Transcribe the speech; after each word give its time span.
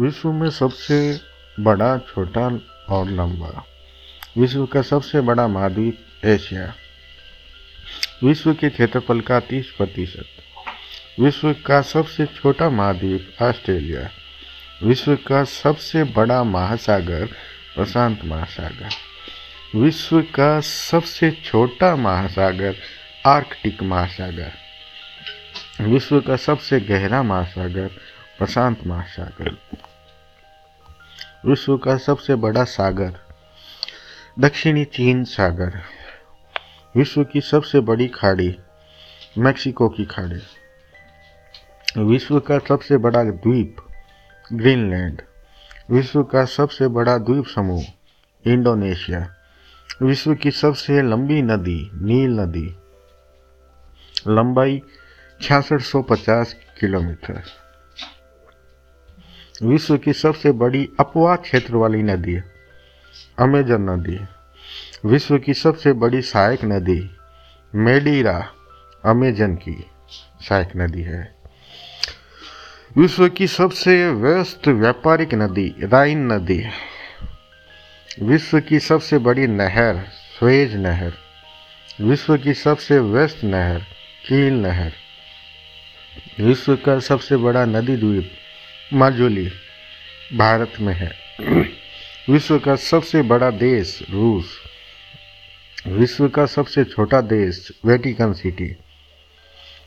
विश्व 0.00 0.32
में 0.32 0.50
सबसे 0.50 1.20
बड़ा, 1.60 1.98
छोटा 1.98 2.60
और 2.88 3.10
लंबा। 3.10 3.64
विश्व 4.38 4.66
का 4.66 4.82
सबसे 4.82 5.20
बड़ा 5.20 5.48
महाद्वीप 5.48 6.06
एशिया। 6.24 6.74
विश्व 8.24 8.54
के 8.54 8.68
क्षेत्रफल 8.68 9.20
का 9.20 9.40
तीस 9.40 9.66
प्रतिशत। 9.70 10.24
विश्व 11.20 11.52
का 11.52 11.82
सबसे 11.82 12.26
छोटा 12.26 12.70
महाद्वीप 12.70 13.36
ऑस्ट्रेलिया। 13.42 14.10
विश्व 14.82 15.16
का 15.16 15.44
सबसे 15.44 16.04
बड़ा 16.04 16.44
महासागर, 16.44 17.26
प्रशांत 17.76 18.20
महासागर। 18.24 18.88
विश्व 19.78 20.22
का 20.22 20.60
सबसे 20.60 21.30
छोटा 21.30 21.96
महासागर, 21.96 22.76
आर्कटिक 23.26 23.82
महासागर। 23.82 24.52
विश्व 25.80 26.20
का 26.20 26.36
सबसे 26.36 26.80
गहरा 26.80 27.22
महासागर, 27.22 27.90
प्रशांत 28.38 28.86
महासागर। 28.86 29.56
विश्व 31.44 31.78
का 31.78 31.96
सबसे 31.96 32.34
बड़ा 32.34 32.64
सागर, 32.64 33.12
दक्षिणी 34.38 34.84
चीन 34.84 35.24
सागर। 35.24 35.80
विश्व 36.96 37.24
की 37.24 37.40
सबसे 37.40 37.80
बड़ी 37.80 38.08
खाड़ी, 38.08 38.58
मैक्सिको 39.38 39.88
की 39.88 40.04
खाड़ी। 40.04 40.40
विश्व 42.02 42.40
का 42.40 42.58
सबसे 42.58 42.96
बड़ा 42.96 43.24
द्वीप, 43.24 43.76
ग्रीनलैंड। 44.52 45.22
विश्व 45.90 46.22
का 46.22 46.44
सबसे 46.44 46.88
बड़ा 46.88 47.18
द्वीप 47.18 47.46
समूह, 47.46 47.84
इंडोनेशिया। 48.46 49.34
विश्व 50.02 50.34
की 50.34 50.50
सबसे 50.50 51.02
लंबी 51.02 51.42
नदी, 51.42 51.90
नील 51.94 52.30
नदी। 52.30 52.76
लंबाई 54.28 54.82
छियासठ 55.42 55.80
सौ 55.80 56.02
पचास 56.02 56.56
किलोमीटर। 56.80 57.42
विश्व 59.62 59.96
की 59.98 60.12
सबसे 60.12 60.52
बड़ी 60.52 60.88
अपवाह 61.00 61.36
क्षेत्र 61.36 61.76
वाली 61.76 62.02
नदी 62.02 62.32
है, 62.32 62.44
अमेजन 63.38 63.80
नदी 63.82 64.18
विश्व 65.08 65.38
की 65.38 65.54
सबसे 65.54 65.92
बड़ी 65.92 66.22
सहायक 66.22 66.64
नदी 66.64 67.10
मेडीरा, 67.74 68.48
अमेजन 69.04 69.54
की 69.54 69.84
सहायक 70.40 70.76
नदी 70.76 71.02
है। 71.02 71.34
विश्व 72.96 73.28
की 73.28 73.46
सबसे 73.46 74.10
व्यस्त 74.10 74.68
व्यापारिक 74.68 75.34
नदी, 75.34 75.74
राइन 75.82 76.32
नदी 76.32 76.62
विश्व 78.22 78.60
की 78.60 78.78
सबसे 78.78 79.18
बड़ी 79.18 79.46
नहर, 79.46 80.02
स्वेज 80.38 80.76
नहर। 80.76 81.12
विश्व 82.00 82.36
की 82.36 82.54
सबसे 82.54 82.98
व्यस्त 82.98 83.44
नहर 83.44 83.78
कील 84.28 84.54
नहर। 84.54 84.92
विश्व 86.40 86.76
का 86.76 86.98
सबसे 87.00 87.36
बड़ा 87.36 87.64
नदी 87.64 87.96
द्वीप 87.96 88.30
माजुली, 88.94 89.48
भारत 90.36 90.72
में 90.80 90.94
है। 90.94 91.10
विश्व 92.30 92.58
का 92.58 92.76
सबसे 92.76 93.22
बड़ा 93.22 93.50
देश 93.50 94.02
रूस। 94.10 94.44
विश्व 95.86 96.28
का 96.28 96.46
सबसे 96.46 96.84
छोटा 96.84 97.20
देश 97.20 97.72
वेटिकन 97.86 98.32
सिटी। 98.32 98.76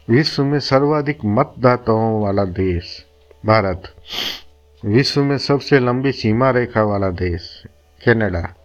विश्व 0.10 0.44
में 0.44 0.60
सर्वाधिक 0.60 1.20
मतदाताओं 1.26 2.24
वाला 2.24 2.44
देश 2.44 3.06
भारत। 3.46 3.96
विश्व 4.86 5.24
में 5.24 5.38
सबसे 5.38 5.80
लंबी 5.80 6.12
सीमा 6.12 6.52
रेखा 6.52 6.84
वाला 6.84 7.10
देश 7.10 7.64
कनाडा। 8.08 8.56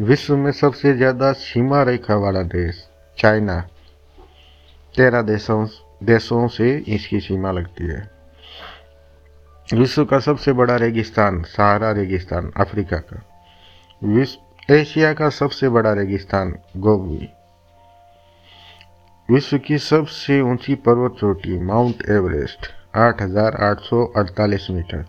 विश्व 0.00 0.36
में 0.36 0.52
सबसे 0.52 0.96
ज़्यादा 0.96 1.32
सीमा 1.32 1.82
रेखा 1.82 2.14
वाला 2.14 2.42
देश 2.42 2.88
चाइना। 3.18 3.60
तेरह 4.94 5.22
देशों 5.22 5.66
देशों 6.04 6.48
से 6.48 6.84
इसकी 6.88 7.20
सीमा 7.20 7.52
लगती 7.52 7.84
है। 7.84 8.15
विश्व 9.74 10.04
का 10.04 10.18
सबसे 10.18 10.52
बड़ा 10.52 10.76
रेगिस्तान 10.76 11.42
सहारा 11.42 11.90
रेगिस्तान 11.90 12.52
अफ्रीका 12.56 12.96
का। 12.96 13.22
विश्व 14.04 14.74
एशिया 14.74 15.12
का 15.12 15.28
सबसे 15.28 15.68
बड़ा 15.68 15.92
रेगिस्तान 15.92 16.58
गोबी 16.76 17.28
विश्व 19.30 19.58
की 19.58 19.78
सबसे 19.78 20.40
ऊँची 20.40 20.74
पर्वत 20.74 21.16
चोटी 21.20 21.58
माउंट 21.58 22.02
एवरेस्ट 22.10 22.66
8,848 22.96 24.70
मीटर। 24.70 25.04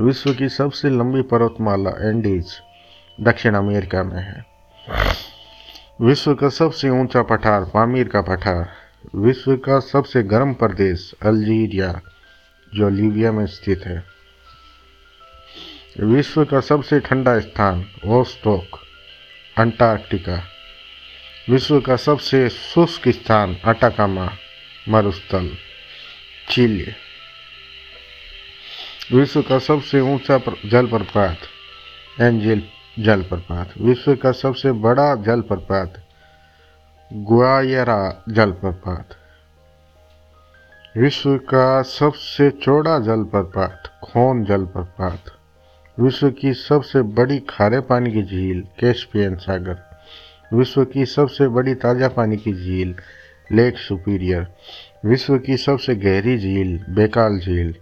विश्व 0.00 0.34
की 0.34 0.48
सबसे 0.48 0.90
लंबी 0.90 1.22
पर्वतमाला 1.22 1.90
एंडीज 1.90 2.60
दक्षिण 3.20 3.54
अमेरिका 3.54 4.02
में 4.02 4.22
है। 4.22 4.44
विश्व 6.00 6.34
का 6.34 6.48
सबसे 6.48 6.90
ऊँचा 6.90 7.22
पठार 7.22 7.64
पामीर 7.64 8.08
का 8.08 8.20
पठार। 8.20 8.68
विश्व 9.14 9.56
का 9.56 9.80
सबसे 9.80 10.22
गर्म 10.22 10.54
प्रदेश 10.54 11.14
अल्जीरिया। 11.22 12.00
जो 12.74 12.88
लीबिया 12.88 13.32
में 13.32 13.46
स्थित 13.46 13.82
है। 13.86 14.04
विश्व 16.00 16.44
का 16.44 16.60
सबसे 16.60 17.00
ठंडा 17.00 17.40
स्थान 17.40 17.86
वोस्टोक 18.04 18.80
अंटार्कटिका। 19.58 20.48
विश्व 21.50 21.80
का 21.80 21.96
सबसे 21.96 22.48
शुष्क 22.48 23.08
स्थान 23.08 23.56
अटाकामा, 23.64 24.30
मरुस्थल 24.88 25.56
चिली 26.50 26.86
विश्व 29.12 29.42
का 29.42 29.58
सबसे 29.58 30.00
ऊँचा 30.00 30.38
जलप्रपात, 30.66 31.38
एंजिल 32.20 32.62
जलप्रपात। 32.98 33.74
विश्व 33.80 34.14
का 34.14 34.32
सबसे 34.32 34.72
बड़ा 34.72 35.14
जलप्रपात, 35.14 36.08
ग्वायरा 37.12 38.24
जलप्रपात। 38.28 39.17
विश्व 40.98 41.36
का 41.36 41.82
सबसे 41.82 42.50
चौड़ा 42.50 42.98
जलप्रपात, 42.98 43.82
खोन 44.04 44.44
जलप्रपात। 44.44 45.24
विश्व 46.00 46.30
की 46.30 46.54
सबसे 46.54 47.02
बड़ी 47.02 47.38
खारे 47.38 47.80
पानी 47.80 48.12
की 48.12 48.22
झील, 48.22 48.60
कैस्पियन 48.80 49.36
सागर। 49.36 49.78
विश्व 50.56 50.84
की 50.84 51.06
सबसे 51.06 51.48
बड़ी 51.48 51.74
ताज़ा 51.74 52.08
पानी 52.08 52.36
की 52.36 52.52
झील, 52.52 52.94
लेक 53.52 53.78
सुपीरियर। 53.78 54.46
विश्व 55.04 55.38
की 55.38 55.56
सबसे 55.56 55.94
गहरी 55.94 56.38
झील, 56.38 56.80
बेकाल 56.88 57.38
झील। 57.38 57.74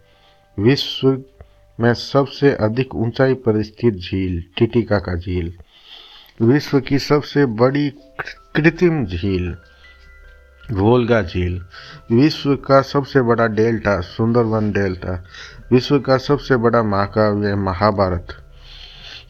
विश्व 0.58 1.22
में 1.80 1.94
सबसे 1.94 2.52
अधिक 2.52 2.94
ऊंचाई 2.94 3.34
पर 3.34 3.62
स्थित 3.62 3.94
झील, 3.94 4.44
टिटिका 4.56 4.98
का 4.98 5.14
झील। 5.14 5.52
विश्व 6.42 6.80
की 6.80 6.98
सबसे 6.98 7.46
बड़ी 7.46 7.90
कृत्रिम 8.56 9.06
झील 9.06 9.56
वोल्गा 10.72 11.22
झील। 11.22 11.62
विश्व 12.12 12.56
का 12.56 12.82
सबसे 12.82 13.22
बड़ा 13.22 13.46
डेल्टा, 13.46 14.00
सुंदरवन 14.00 14.72
डेल्टा। 14.72 15.24
विश्व 15.72 15.98
का 15.98 16.16
सबसे 16.16 16.56
बड़ा 16.56 16.82
महाकाव्य, 16.82 17.54
महाभारत। 17.54 18.26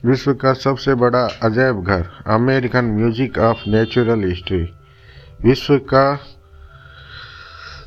विश्व 0.04 0.34
का 0.34 0.52
सबसे 0.52 0.94
बड़ा 0.94 1.28
अजैब 1.42 1.82
घर, 1.82 2.08
American 2.26 2.84
music 2.84 3.38
of 3.38 3.70
natural 3.70 4.24
history. 4.24 4.74
विश्व 5.44 5.78
का 5.78 6.20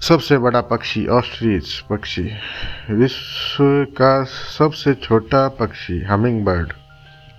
सबसे 0.01 0.38
बड़ा 0.38 0.61
पक्षी, 0.61 1.07
ऑस्ट्रिच 1.07 1.79
पक्षी। 1.79 2.31
विश्व 2.91 3.63
का 3.83 4.23
सबसे 4.57 4.93
छोटा 4.93 5.47
पक्षी 5.47 6.01
हमिंग 6.01 6.45
बर्ड 6.45 6.73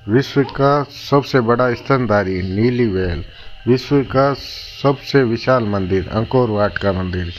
विश्व 0.08 0.42
का 0.42 0.82
सबसे 0.82 1.40
बड़ा 1.40 1.74
स्तनधारी, 1.74 2.42
नीली 2.42 2.86
वेल। 2.86 3.24
विश्व 3.68 4.02
का 4.02 4.34
सबसे 4.82 5.22
विशाल 5.22 5.64
मंदिर, 5.64 6.08
अंकोर 6.08 6.50
वाट 6.50 6.78
का 6.78 6.92
मंदिर। 6.92 7.32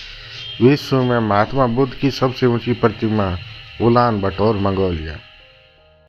विश्व 0.61 1.03
में 1.03 1.19
महात्मा 1.19 1.67
बुद्ध 1.67 1.93
की 1.93 2.11
सबसे 2.11 2.45
ऊँची 2.45 2.73
प्रतिमा, 2.73 3.37
उलान 3.81 4.21
बटोर 4.21 4.55
मंगोलिया। 4.55 5.17